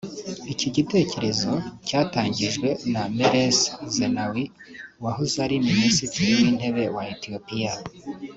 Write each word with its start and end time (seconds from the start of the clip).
Iki 0.53 0.67
gitekerezo 0.75 1.51
cyatangijwe 1.87 2.67
na 2.93 3.03
Meles 3.17 3.59
Zenawi 3.95 4.43
wahoze 5.03 5.37
ari 5.45 5.55
Minisitiri 5.69 6.29
w’Intebe 6.39 6.83
wa 6.95 7.03
Ethiopia 7.13 7.71